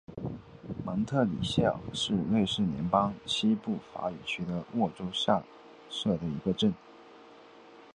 [0.83, 5.43] 蒙特里谢尔是瑞士联邦西部法语区的沃州下
[5.91, 6.73] 设的一个镇。